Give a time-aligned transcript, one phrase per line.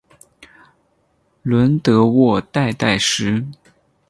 [1.43, 3.51] 伦德沃代代什。